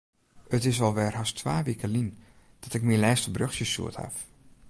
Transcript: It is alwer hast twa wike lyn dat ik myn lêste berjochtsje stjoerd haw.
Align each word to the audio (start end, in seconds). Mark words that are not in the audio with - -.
It 0.55 0.63
is 0.71 0.79
alwer 0.85 1.13
hast 1.19 1.35
twa 1.39 1.55
wike 1.67 1.87
lyn 1.89 2.09
dat 2.61 2.75
ik 2.77 2.85
myn 2.87 3.03
lêste 3.03 3.29
berjochtsje 3.33 3.65
stjoerd 3.67 3.97
haw. 4.01 4.13